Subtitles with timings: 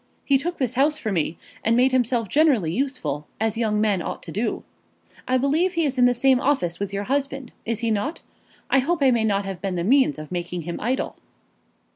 [0.25, 4.23] He took this house for me, and made himself generally useful, as young men ought
[4.23, 4.63] to do.
[5.27, 8.21] I believe he is in the same office with your husband; is he not?
[8.71, 11.17] I hope I may not have been the means of making him idle?"